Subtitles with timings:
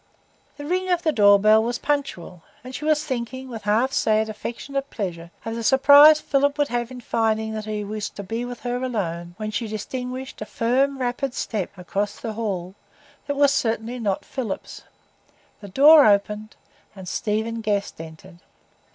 [0.57, 4.29] The ring of the door bell was punctual, and she was thinking with half sad,
[4.29, 8.43] affectionate pleasure of the surprise Philip would have in finding that he was to be
[8.43, 12.73] with her alone, when she distinguished a firm, rapid step across the hall,
[13.27, 14.85] that was certainly not Philip's;
[15.59, 16.55] the door opened,
[16.95, 18.39] and Stephen Guest entered.